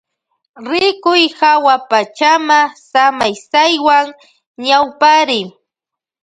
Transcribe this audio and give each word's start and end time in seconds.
Rikuy 0.69 1.23
hawapachama 1.39 2.59
samaysaywan 2.89 4.07
ñawpariy. 4.65 5.47